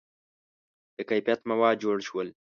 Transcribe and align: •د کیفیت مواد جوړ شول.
•د 0.95 0.97
کیفیت 1.09 1.39
مواد 1.49 1.75
جوړ 1.83 1.97
شول. 2.07 2.27